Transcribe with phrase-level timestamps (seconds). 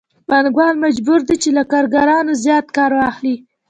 [0.27, 3.35] پانګوال مجبور دی چې له کارګرانو زیات کار واخلي